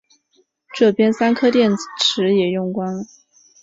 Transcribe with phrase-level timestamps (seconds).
[0.73, 3.03] 这边三颗电池也用光了